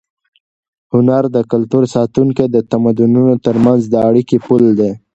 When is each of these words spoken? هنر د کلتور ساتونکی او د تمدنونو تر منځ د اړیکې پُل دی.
هنر 0.93 1.23
د 1.35 1.37
کلتور 1.51 1.83
ساتونکی 1.95 2.41
او 2.47 2.51
د 2.55 2.57
تمدنونو 2.71 3.35
تر 3.45 3.55
منځ 3.65 3.81
د 3.87 3.95
اړیکې 4.09 4.37
پُل 4.45 4.63
دی. 4.79 4.91